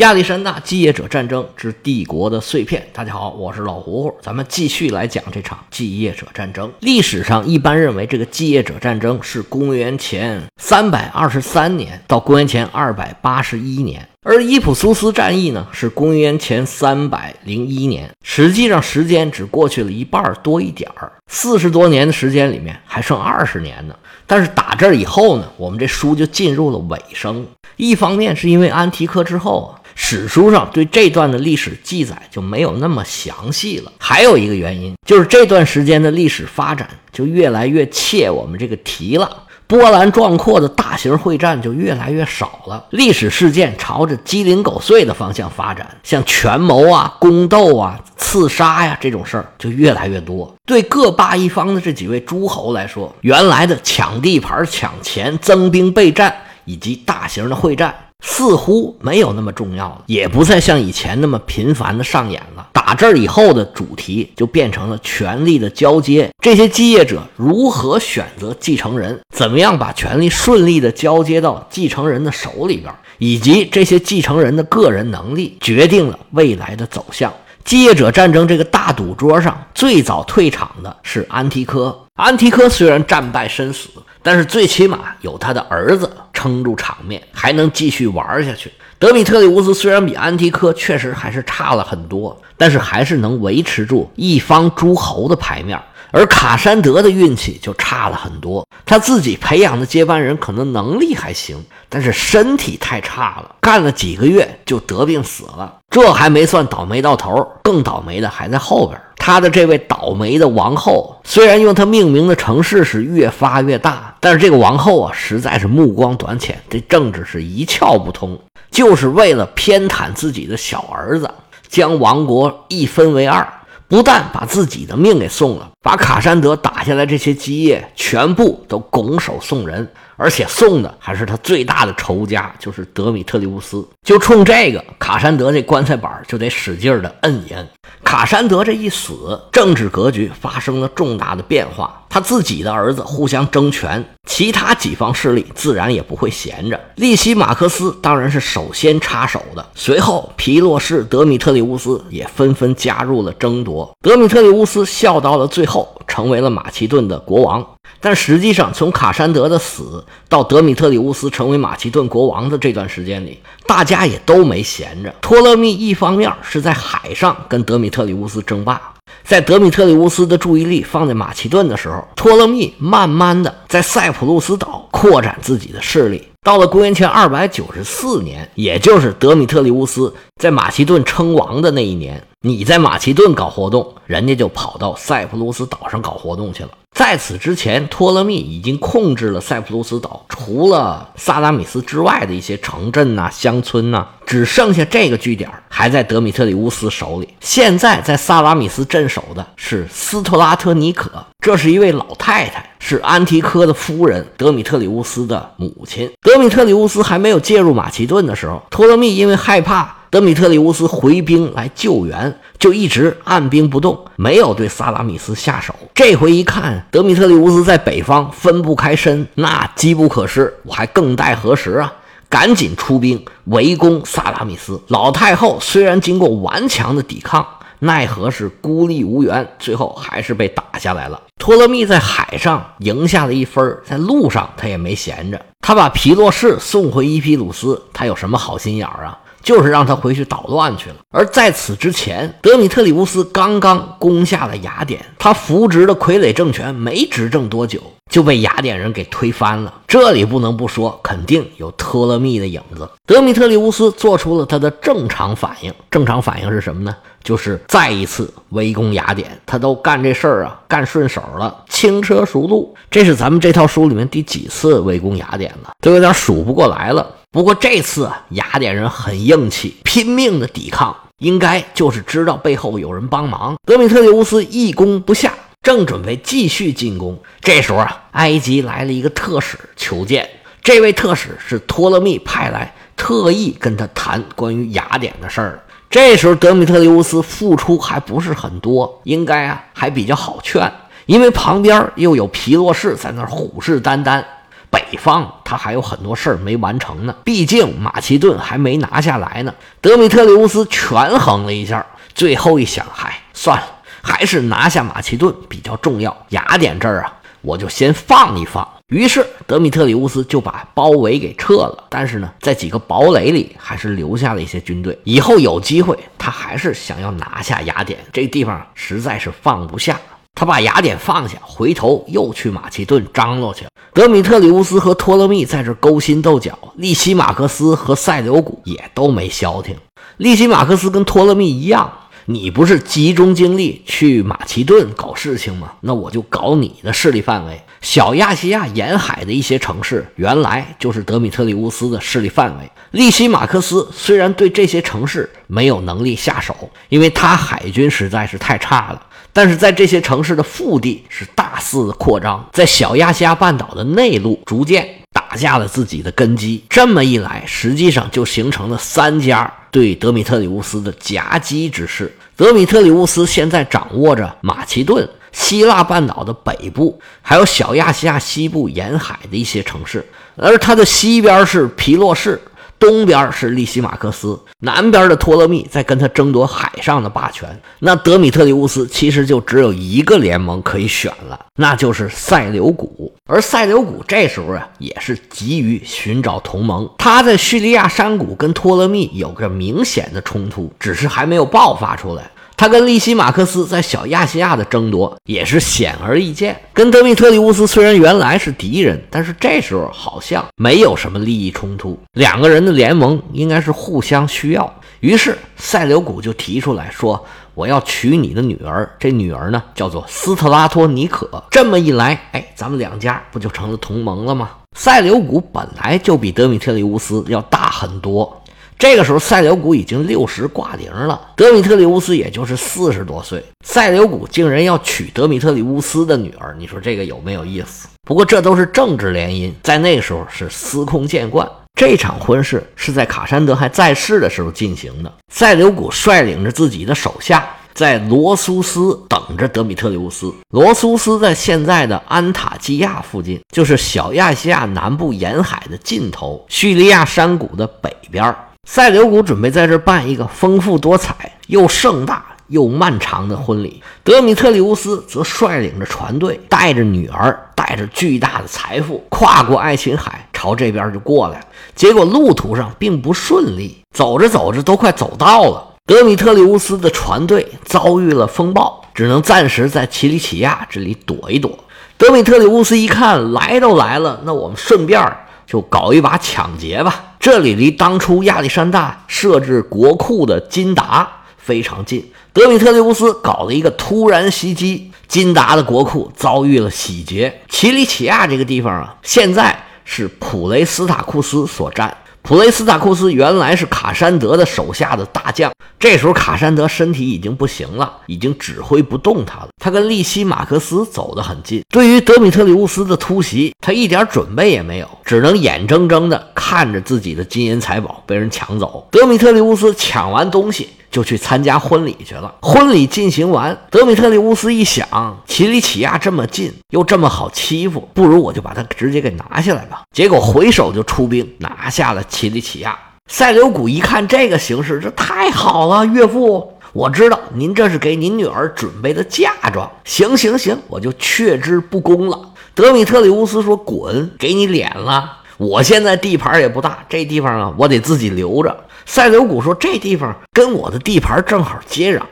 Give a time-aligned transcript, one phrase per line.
[0.00, 2.88] 亚历山大继业者战争之帝国的碎片。
[2.90, 6.72] 大家好，我是老胡胡，咱们继续来讲这场继业者战争。
[6.80, 18.10] 历史上一般认为，这个继业者战争是公元前三百二十三年到公元前二百八十一年，而伊普苏斯战役呢是公元前三百零一年。
[18.24, 23.94] 实际上时间只过去了一半多一点儿，四十多年的时间里面还剩二十年呢。
[24.26, 27.46] 但是打这儿以后呢，我们这书就进入了尾声。
[27.76, 29.76] 一方面是因为安提柯之后啊。
[30.02, 33.92] 史书上对这段的历史记载就没有那么详细了。
[33.98, 50.52] 还有一个原因，就是这段时间的历史发展就越来越切我们这个题了，波澜壮阔的大型会战就越来越少了，历史事件朝着鸡零狗碎的方向发展，像权谋啊、宫斗啊、刺杀呀这种事儿就越来越多。
[50.66, 57.94] 对各霸一方的这几位诸侯来说，原来的抢地盘、抢钱、增兵备战以及大型的会战。
[58.20, 62.68] 似乎没有那么重要了，也不再像以前那么频繁的上演了。
[62.72, 77.32] 打这儿以后的主题就变成了权力的交接，这些继业者如何选择继承人，怎么样把权力顺利的交接到继承人的手里边，以及这些继承人的个人能力，决定了未来的走向。
[77.64, 82.06] 继业者战争这个大赌桌上，最早退场的是安提柯。
[82.14, 83.88] 安提柯虽然战败身死。
[84.22, 88.70] 但是最起码有他的儿子撑住场面，还能继续玩下去。
[88.98, 95.80] 德米特里乌斯虽然比安提柯确实还是差了很多，但是还是能维持住一方诸侯的牌面。
[96.12, 105.76] 而卡山德的运气就差了很多，他自己培养的接班人可能能力还行，但是身体太差了，干了几个月就得病死了。
[105.90, 109.00] 这还没算倒霉到头，更倒霉的还在后边。
[109.16, 118.38] 他的这位倒霉的王后，虽然用他命名的城市是越发越大，但是这个王后啊，实在是目光短浅，对政治是一窍不通，
[118.70, 121.30] 就是为了偏袒自己的小儿子，
[121.68, 123.46] 将王国一分为二，
[123.90, 129.86] 不但把自己的命给送了，把卡山德打下来这些基业全部都拱手送人。
[130.16, 133.84] 而且送的还是他最大的仇家，就是德米特里乌斯。
[134.02, 137.66] 就冲这个，卡山德这棺材板就得使劲的摁一摁。
[138.04, 141.99] 卡山德这一死，政治格局发生了重大的变化。
[142.10, 146.78] 他自己的儿子互相争权，其他几方势力自然也不会闲着。
[146.96, 153.88] 利西马克斯当然是首先插手的，随后皮洛士、德米特里乌斯也纷纷加入了争夺。
[154.02, 157.64] 德米特里乌斯笑到了最后，成为了马其顿的国王。
[158.02, 165.14] 但实际上，从卡山德的死到德米特里乌斯成为马其顿国王的这段时间里，大家也都没闲着。
[165.20, 168.80] 托勒密一方面是在海上跟德米特里乌斯争霸，
[169.24, 176.29] 在德米特里乌斯的注意力放在马其顿的时候，托勒密慢慢的在塞浦路斯岛扩展自己的势力。
[176.42, 186.70] 到了公元前二百九十四年，也就是德米特里乌斯在马其顿称王的那一年，你在马其顿搞活动，人家就跑到塞浦路斯岛上搞活动去了。
[186.96, 197.28] 在此之前，托勒密已经控制了塞浦路斯岛，除了萨拉米斯之外的一些城镇呐、乡村呐，只剩下这个据点还在德米特里乌斯手里。
[197.40, 206.10] 现在在萨拉米斯镇守的是斯特拉特尼可，这是一位老太太，是安提柯的夫人，德米特里乌斯的母亲。
[206.32, 209.96] 德米特里乌斯还没有介入马其顿的时候，托勒密因为害怕。
[210.10, 215.74] 德米特里乌斯回兵来救援，就一直按兵不动，没有对萨拉米斯下手。
[215.92, 221.92] 这回一看，德米特里乌斯在北方分不开身，那机不可失，我还更待何时啊？
[222.28, 224.80] 赶紧出兵围攻萨拉米斯。
[224.86, 227.44] 老太后虽然经过顽强的抵抗，
[227.80, 231.20] 奈何是孤立无援，最后还是被打下来了。
[231.38, 239.18] 托勒密在海上赢下了一分，在路上他也没闲着，他把皮洛士送回伊皮鲁斯，他有什么好心眼儿啊？
[239.42, 240.96] 就是让他回去捣乱去了。
[241.10, 247.80] 而在此之前，德米特里乌斯刚刚攻下了雅典，他扶植的傀儡政权没执政多久，
[248.10, 249.72] 就被雅典人给推翻了。
[249.86, 252.88] 这里不能不说，肯定有托勒密的影子。
[253.06, 256.94] 德米特里乌斯做出了他的正常反应，正常反应是什么呢？
[257.22, 259.38] 就是再一次围攻雅典。
[259.44, 262.74] 他都干这事儿啊，干顺手了，轻车熟路。
[262.90, 267.06] 这是咱们这套书里面第几次围攻雅典了，都有点数不过来了。
[267.32, 273.54] 不过这次，雅典人很硬气，拼命的抵抗，应该就是知道背后有人帮忙。
[273.64, 275.32] 德米特里乌斯一攻不下，
[275.62, 280.28] 正准备继续进攻，这时候啊，埃及来了一个特使求见。
[280.60, 285.62] 这位特使是托勒密派来，特意跟他谈关于雅典的事儿。
[285.88, 290.68] 这时候德米特里乌斯付出还不是很多，应该啊还比较好劝，
[291.06, 294.24] 因为旁边又有皮洛士在那虎视眈眈。
[294.70, 299.52] 北方他还有很多事儿没完成呢，毕竟马其顿还没拿下来呢。
[299.80, 301.84] 德米特里乌斯权衡了一下，
[302.14, 303.64] 最后一想，嗨，算了，
[304.00, 306.16] 还是拿下马其顿比较重要。
[306.30, 307.12] 雅典这儿啊，
[307.42, 308.66] 我就先放一放。
[308.88, 314.98] 于是德米特里乌斯就把包围给撤了，但是呢，在几个堡垒里还是留下了一些军队。
[315.04, 319.96] 以后有机会，他还是想要拿下雅典这地方，实在是放不下。
[320.40, 323.70] 他把雅典放下，回头又去马其顿张罗去了。
[323.92, 329.76] 德米特里乌斯和托勒密在这勾心斗角，利西马克斯和塞琉古也都没消停。
[330.16, 331.92] 利西马克斯跟托勒密一样。
[332.26, 335.72] 你不是集中精力去马其顿搞事情吗？
[335.80, 337.60] 那我就搞你的势力范围。
[337.80, 342.70] 小亚细亚沿海的一些城市，原来就是德米特里乌斯的势力范围。
[342.92, 346.54] 利西马克斯虽然对这些城市没有能力下手，
[346.88, 349.02] 因为他海军实在是太差了，
[349.32, 354.88] 但是在这些城市的腹地是大肆的扩张，在小亚细亚半岛的内陆逐渐。
[355.12, 362.12] 打下了自己的根基，这么一来，实际上就形成了三家对德米特里乌斯的夹击之势。
[362.36, 370.04] 德米特里乌斯现在掌握着马其顿、希腊半岛的北部，还有小亚细亚西部沿海的一些城市，
[370.36, 372.40] 而他的西边是皮洛士。
[372.80, 377.60] 东边是利西马克斯，南边的托勒密在跟他争夺海上的霸权。
[377.78, 383.12] 那德米特里乌斯其实就只有一个联盟可以选了，那就是塞琉古。
[383.26, 386.90] 而塞琉古这时候啊，也是急于寻找同盟。
[386.98, 392.30] 他在叙利亚山谷跟托勒密有个明显的冲突，只是还没有爆发出来。
[392.60, 396.54] 他跟利西马克斯在小亚细亚的争夺也是显而易见。
[396.74, 404.70] 跟德米特里乌斯虽然原来是敌人，但是这时候好像没有什么利益冲突，两个人的联盟应该是互相需要。
[405.00, 407.24] 于是塞琉古就提出来说
[407.56, 411.42] ：“我要娶你的女儿，这女儿呢叫做斯特拉托尼可。
[411.50, 418.39] 这么一来，哎，咱们两家不就成了同盟了吗？”塞琉古本来就比德米特里乌斯要大很多。
[418.80, 423.44] 这个时候，塞琉古已经六十挂零了，德米特里乌斯也就是四十多岁。
[423.62, 427.88] 塞琉古竟然要娶德米特里乌斯的女儿，你说这个有没有意思？
[428.08, 431.46] 不过这都是政治联姻，在那个时候是司空见惯。
[431.74, 440.32] 这场婚事是在卡山德还在世的时候进行的，塞琉古率领着自己的手下在罗苏斯等着德米特里乌斯。
[440.54, 448.34] 罗苏斯在现在的安塔基亚附近，就是小亚细亚南部沿海的尽头，叙利亚山谷的北边。
[448.72, 453.82] 塞琉古准备在这办一个丰富多彩、又盛大又漫长的婚礼。
[454.04, 461.44] 德米特里乌斯则率领着船队，带着女儿，带着巨大的财富，跨过爱琴海，朝这边就过来。
[461.74, 471.58] 结果路途上并不顺利，走着走着都快走到了，德米特里乌斯的船队遭遇了风暴，只能暂时在奇里乞亚这里躲一躲。
[471.98, 475.04] 德米特里乌斯一看，来都来了，那我们顺便。
[475.46, 477.09] 就搞一把抢劫吧！
[477.20, 481.06] 这里离当初亚历山大设置国库的金达
[481.36, 482.10] 非常近。
[482.32, 487.42] 德米特里乌斯搞了一个突然袭击，金达的国库遭遇了洗劫。
[487.50, 491.94] 奇里奇亚这个地方啊，现在是普雷斯塔库斯所占。
[492.22, 499.48] 普雷斯塔库斯原来是卡山德的手下的大将，这时候卡山德身体已经不行了，已经指挥不动他了。
[499.60, 508.86] 他跟利西马克斯走得很近，对于德米特里乌斯的突袭，他一点准备也没有，只能眼睁睁地看着自己的金银财宝被人抢走。
[508.90, 510.68] 德米特里乌斯抢完东西。
[510.90, 512.34] 就去参加婚礼去了。
[512.42, 514.84] 婚礼进行完，德米特里乌斯一想，
[515.24, 519.82] 奇里乞亚这么近，又这么好欺负，不如我就把他直接给拿下来吧。
[519.94, 522.78] 结果回手就出兵拿下了奇里乞亚。
[523.06, 529.68] 塞琉古一看这个形势，这太好了，岳父，我知道您这是给您女儿准备的嫁妆。
[529.84, 532.20] 行行行，我就却之不恭了。
[532.54, 535.18] 德米特里乌斯说：“滚，给你脸了。
[535.38, 542.02] 我现在地盘也不大，这地方啊，我得自己留着。”塞琉古说：“这地方跟我的地盘正好接壤，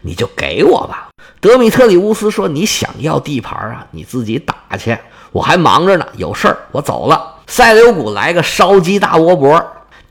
[0.00, 1.08] 你就给我吧。”
[1.40, 4.96] 德米特里乌斯说：“你想要地盘啊，你自己打去，
[5.30, 9.60] 我还忙着呢，有事儿，我走了。”塞琉古来个烧鸡大窝脖。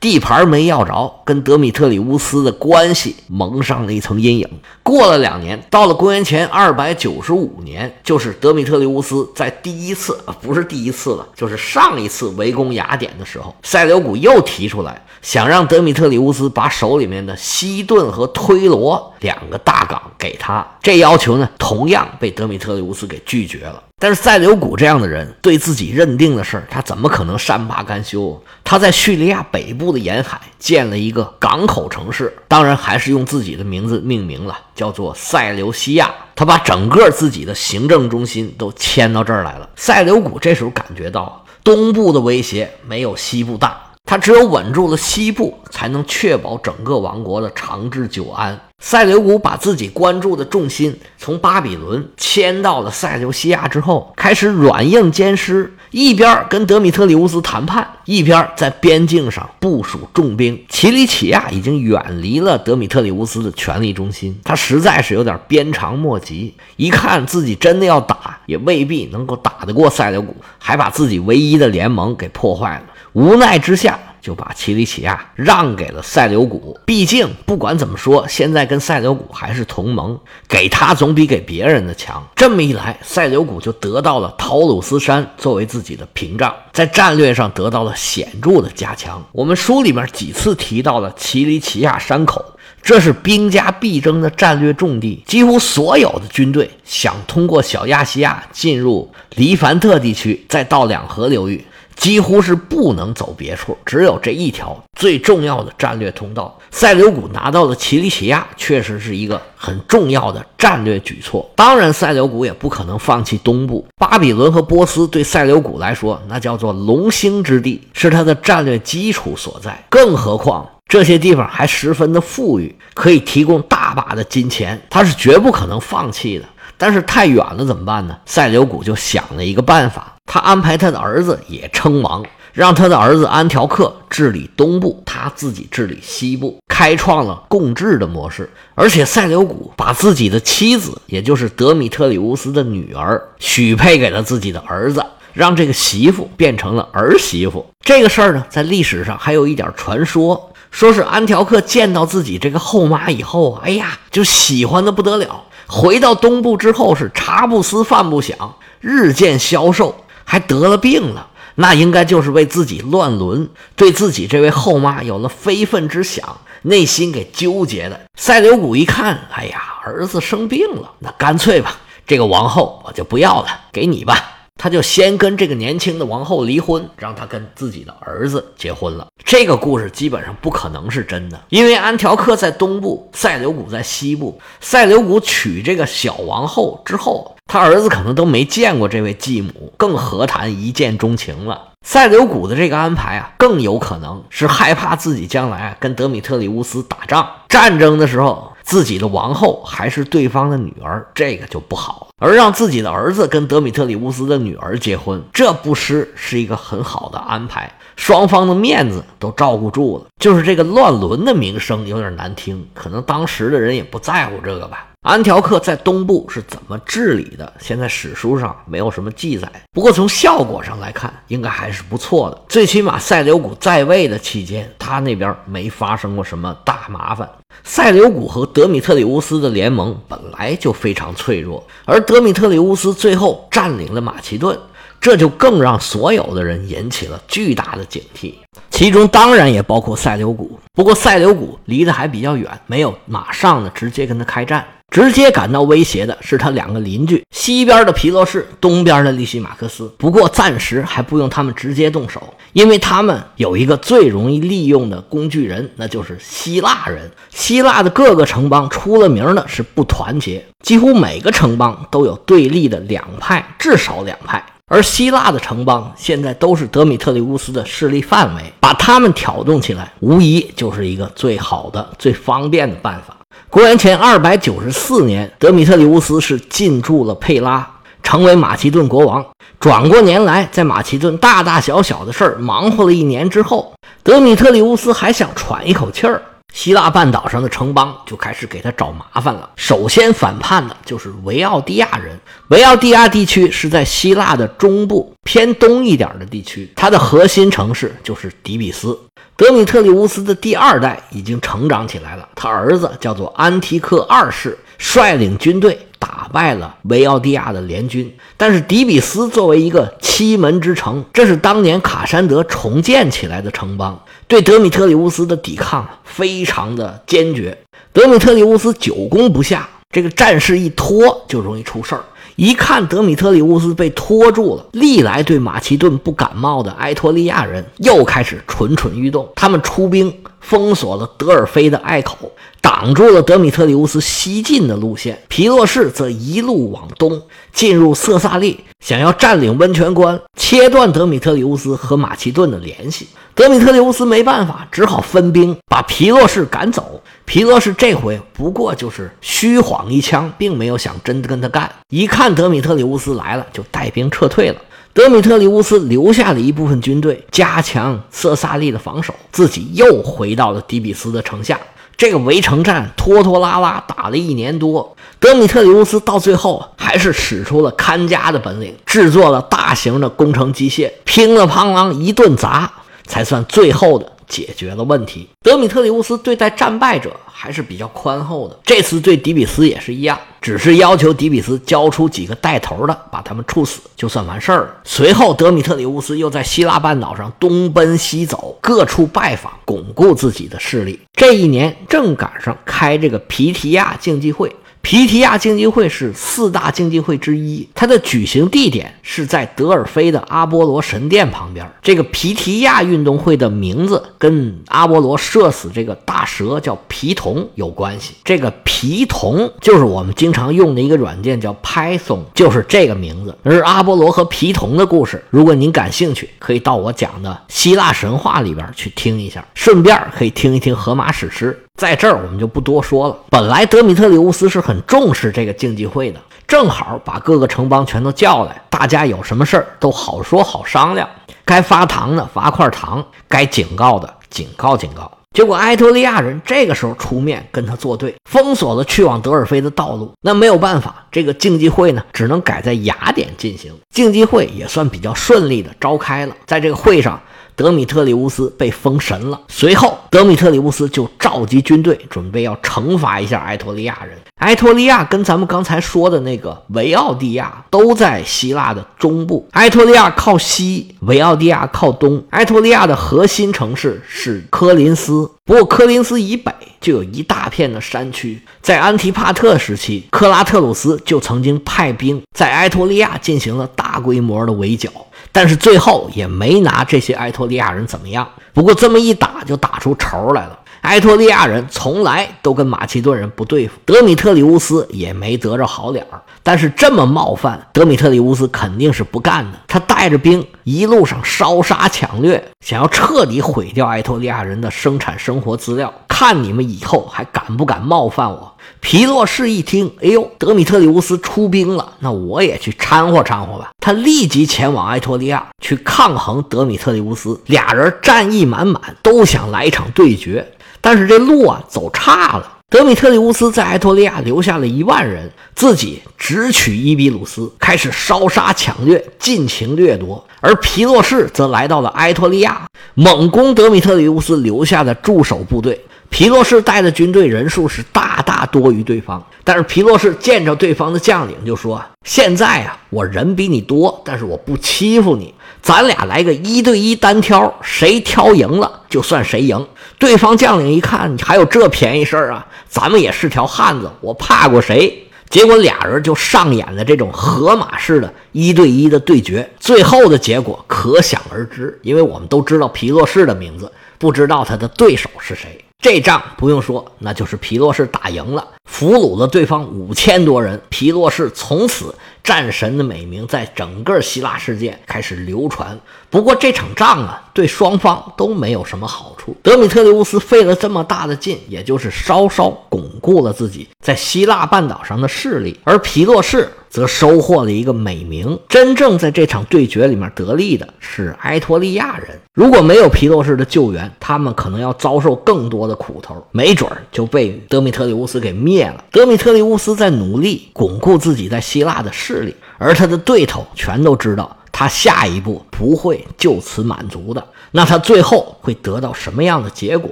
[0.00, 4.48] 地盘没要着，跟德米特里乌斯的关系蒙上了一层阴影。
[4.84, 20.64] 过了两年，到了公元前二百九十五年，就是德米特里乌斯在第一次，不是第一次了，就是上一次围攻雅典的时候，塞琉古又提出来，想让德米特里乌斯把手里面的西顿和推罗两个大港给他。
[20.80, 23.82] 这要求呢，同样被德米特里乌斯给拒绝了。
[24.00, 28.40] 但是塞琉古这样的人，对自己认定的事儿，他怎么可能善罢甘休？
[28.62, 36.14] 他在叙利亚北部的沿海建了一个港口城市，当然还是用自己的名字命名了，叫做塞琉西亚。
[36.36, 39.68] 他把整个自己的行政中心都迁到这儿来了。
[39.74, 43.82] 塞琉古这时候感觉到，东部的威胁没有西部大。
[44.04, 48.58] 他只有稳住了西部，才能确保整个王国的长治久安。
[48.80, 60.64] 塞琉古把自己关注的重心从巴比伦迁到了塞琉西亚之后，开始软硬兼施，一边跟德米特里乌斯谈判，一边在边境上部署重兵。
[60.68, 66.54] 奇里乞亚已经远离了德米特里乌斯的权力中心，他实在是有点鞭长莫及。
[66.76, 72.84] 一看自己真的要打，也未必能够打得过塞琉古，还把自己唯一的联盟给破坏了。
[73.14, 76.78] 无奈之下，就把奇里乞亚让给了塞琉古。
[76.84, 82.22] 毕竟，不管怎么说，现在跟塞琉古还是同盟，给他总比给别人的强。
[82.36, 89.24] 这么一来，塞琉古就得到了陶鲁斯山作为自己的屏障，在战略上得到了显著的加强。
[89.32, 92.44] 我们书里面几次提到了奇里乞亚山口，
[92.82, 95.24] 这是兵家必争的战略重地。
[95.26, 101.64] 几乎所有的军队想通过小亚细亚进入黎凡特地区，再到两河流域。
[101.98, 106.56] 几乎是不能走别处，只有这一条最重要的战略通道。
[106.70, 111.50] 塞琉古拿到了奇里乞亚，确实是一个很重要的战略举措。
[111.56, 113.84] 当然，塞琉古也不可能放弃东部。
[113.98, 119.84] 巴比伦和波斯对塞琉古来说，那叫做龙兴之地，是他的战略基础所在。
[119.90, 126.44] 更何况这些地方还十分的富裕，可以提供大把的金钱，他是绝不可能放弃的。
[126.76, 128.16] 但是太远了怎么办呢？
[128.24, 130.14] 塞琉古就想了一个办法。
[130.28, 138.48] 他安排他的儿子也称王，让他的儿子安条克治理东部，他自己治理西部，开创了共治的模式。
[138.74, 147.64] 而且塞琉古把自己的妻子，也就是德米特里乌斯的女儿，许配给了自己的儿子，让这个媳妇变成了儿媳妇。
[147.80, 155.44] 这个事儿呢，在历史上还有一点传说，说是安条克见到自己这个后妈以后，哎呀，就喜欢的不得了。
[155.66, 160.04] 回到东部之后，是茶不思饭不想，日渐消瘦。
[160.30, 167.98] 还得了病了，那应该就是为自己乱伦，对自己这位后妈有了非分之想，内心给纠结的。
[168.14, 174.22] 塞琉古一看，哎呀，儿子生病了，那干脆吧，这个王后我就不要了，给你吧。
[174.58, 179.06] 他就先跟这个年轻的王后离婚，让他跟自己的儿子结婚了。
[179.24, 184.38] 这个故事基本上不可能是真的，因为安条克在东部，塞琉古在西部。
[184.60, 191.68] 塞琉古娶这个小王后之后，他儿子可能都没见过这位继母，更何谈一见钟情了。
[191.86, 198.52] 塞琉古的这个安排啊，更有可能是害怕自己将来跟德米特里乌斯打仗，战争的时候。
[198.68, 202.08] 自己的王后还是对方的女儿，这个就不好。
[202.18, 210.04] 而让自己的儿子跟德米特里乌斯的女儿结婚，这不失是一个很好的安排，双方的面子都照顾住了。
[210.18, 214.87] 就是这个乱伦的名声有点难听，可能当时的人也不在乎这个吧。
[215.02, 217.50] 安条克在东部是怎么治理的？
[217.60, 219.50] 现在史书上没有什么记载。
[219.72, 222.42] 不过从效果上来看，应该还是不错的。
[222.48, 227.26] 最起码塞琉古在位的期间，他那边没发生过什么大麻烦。
[227.64, 234.58] 塞琉古和德米特里乌斯的联盟本来就非常脆弱，而德米特里乌斯最后占领了马其顿，
[235.00, 238.34] 这就更让所有的人引起了巨大的警惕。
[238.68, 240.58] 其中当然也包括塞琉古。
[240.74, 244.66] 不过塞琉古离得还比较远，没有马上的直接跟他开战。
[244.90, 249.92] 直接感到威胁的是他两个邻居，西边的皮洛士，东边的利西马克斯。
[249.98, 257.10] 不过暂时还不用他们直接动手，因为他们有一个最容易利用的工具人，那就是希腊人。
[257.30, 264.42] 希腊的各个城邦出了名的是不团结，几乎每个城邦都有对立的两派，至少两派。
[264.70, 273.17] 而希腊的城邦现在都是德米特里乌斯的势力范围，把他们挑动起来，无疑就是一个最好的、最方便的办法。
[273.50, 277.66] 公元前二百九十四年，德米特里乌斯是进驻了佩拉，
[278.02, 279.24] 成为马其顿国王。
[279.58, 289.48] 转过年来，在马其顿大大小小的事儿忙活了一年之后，德米特里乌斯还想喘一口气儿，希腊半岛上的城邦就开始给他找麻烦了。
[289.56, 292.18] 首先反叛的就是维奥蒂亚人。
[292.48, 298.98] 维奥蒂亚地区是在希腊的中部偏东一点的地区，它的核心城市就是底比斯。
[299.38, 308.12] 德米特里乌斯的第二代已经成长起来了，他儿子叫做安提克二世，率领军队打败了维奥蒂亚的联军。
[308.36, 317.56] 但是底比斯作为一个七门之城，这是当年卡山德重建起来的城邦，对德米特里乌斯的抵抗非常的坚决。
[317.92, 322.02] 德米特里乌斯久攻不下，这个战事一拖就容易出事儿。
[322.38, 329.28] 一看德米特里乌斯被拖住了，历来对马其顿不感冒的埃托利亚人又开始蠢蠢欲动。
[329.34, 330.08] 他们出兵
[330.40, 332.30] 封锁了德尔菲的隘口，
[332.60, 335.18] 挡住了德米特里乌斯西进的路线。
[335.28, 337.20] 皮洛士则一路往东，
[337.52, 343.08] 进入色萨利，想要占领温泉关，切断德米特里乌斯和马其顿的联系。
[343.34, 347.00] 德米特里乌斯没办法，只好分兵把皮洛士赶走。
[347.24, 351.70] 皮洛士这回不过就是虚晃一枪，并没有想真的跟他干。
[351.90, 354.56] 一看德米特里乌斯来了，就带兵撤退了。
[354.98, 361.56] 德米特里乌斯留下了一部分军队，加强色萨利的防守，自己又回到了底比斯的城下。
[361.96, 372.68] 这个围城战拖拖拉拉打了一年多，德米特里乌斯到最后还是使出了看家的本领，制作了大型的工程机械，乒了乓啷一顿砸，
[373.06, 374.12] 才算最后的。
[374.28, 378.58] 解决了问题，德米特里乌斯对待战败者还是比较宽厚的。
[378.64, 384.74] 这次对迪比斯也是一样，只是要求迪比斯交出几个带头的，把他们处死，就算完事儿了。
[384.84, 391.00] 随后，德米特里乌斯又在希腊半岛上东奔西走，各处拜访，巩固自己的势力。
[391.14, 394.54] 这一年正赶上开这个皮提亚竞技会。
[394.88, 401.70] 皮提亚竞技会是四大竞技会之一，它的举行地点是在德尔菲的阿波罗神殿旁边。
[401.82, 408.14] 这个皮提亚运动会的名字跟阿波罗射死这个大蛇叫皮童有关系。
[408.24, 413.36] 这个皮童就是我们经常用的一个软件叫 Python，就是这个名字。
[413.42, 421.62] 而阿波罗和皮童的故事，如果您感兴趣，可以到我讲的希腊神话里边去听一下，顺便可以听一听荷马史诗。
[421.78, 423.16] 在这儿我们就不多说了。
[423.30, 431.08] 本来德米特里乌斯是很重视这个竞技会的，正好把各个城邦全都叫来，大家有什么事儿都好说好商量。
[431.44, 435.08] 该发糖的发块糖，该警告的警告警告。
[435.36, 440.10] 结果埃托利亚人这个时候出面跟他作对，封锁了去往德尔菲的道路。
[440.20, 443.72] 那没有办法，这个竞技会呢，只能改在雅典进行。
[443.94, 447.20] 竞技会也算比较顺利的召开了，在这个会上。
[447.58, 449.40] 德米特里乌斯被封神了。
[449.48, 454.16] 随后，德米特里乌斯就召集军队，准备要惩罚一下埃托利亚人。
[454.36, 462.22] 埃托利亚跟咱们刚才说的那个维奥蒂亚都在希腊的中部，埃托利亚靠西，维奥蒂亚靠东。
[462.30, 468.40] 埃托利亚的核心城市是科林斯，不过科林斯以北就有一大片的山区。
[468.62, 474.88] 在安提帕特时期，克拉特鲁斯就曾经派兵在埃托利亚进行了大规模的围剿。
[475.32, 478.28] 但是最后也没拿这些埃托利亚人怎么样。
[478.52, 480.57] 不过这么一打就打出仇来了。
[480.82, 486.20] 埃托利亚人从来都跟马其顿人不对付，德米特里乌斯也没得着好脸儿。
[486.42, 489.58] 但是这么冒犯，德米特里乌斯肯定是不干的。
[489.66, 498.54] 他带着兵一路上烧杀抢掠，想要彻底毁掉埃托利亚人的生产生活资料，看你们以后还敢不敢冒犯我。
[498.80, 503.70] 皮洛士一听，哎呦，德米特里乌斯出兵了，那我也去掺和掺和吧。
[503.80, 507.38] 他立即前往埃托利亚去抗衡德米特里乌斯。
[507.46, 510.46] 俩人战意满满，都想来一场对决。
[510.80, 512.54] 但是这路啊走差了。
[512.70, 520.22] 德米特里乌斯在埃托利亚留下了一万人，自己直取伊比鲁斯，开始烧杀抢掠，尽情掠夺。
[520.40, 525.82] 而皮洛士则来到了埃托利亚，猛攻德米特里乌斯留下的驻守部队。
[526.10, 539.64] 皮洛士带的军队人数是大大多于对方，但是皮洛士见着对方的将领就说：“现在啊，我人比你多，但是我不欺负你，咱俩来个一对一单挑，谁挑赢了就算谁赢。”
[539.98, 542.46] 对方将领一看，还有这便宜事儿啊？
[542.68, 545.04] 咱们也是条汉子，我怕过谁？
[545.28, 555.62] 结果俩人就上演了这种河马式的一对一的对决，最后的结果可想而知，因为我们都知道皮洛士的名字，不知道他的对手是谁。
[555.80, 560.60] 这仗不用说，那就是皮洛士打赢了，俘虏了对方五千多人。
[560.68, 565.78] 皮洛士从此战神的美名在整个希腊世界开始流传。
[566.10, 569.36] 不过这场仗啊，对双方都没有什么好处。
[569.40, 576.50] 德米特里乌斯费了这么大的劲，也就是稍稍巩固了自己在希腊半岛上的势力，而皮洛士。
[576.68, 578.38] 则收获了一个美名。
[578.48, 582.08] 真正在这场对决里面得利的是埃托利亚人。
[582.34, 588.84] 如果没有皮洛士的救援，他们可能要遭受更多的苦头，没准儿就被德米特里乌斯给灭了。
[588.92, 597.24] 德米特里乌斯在努力巩固自己在希腊的势力，而他的对头全都知道他下一步不会就此满足的。
[597.50, 599.90] 那他最后会得到什么样的结果？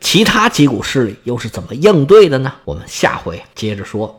[0.00, 2.50] 其他几股势力又是怎么应对的呢？
[2.64, 4.18] 我们下回接着说。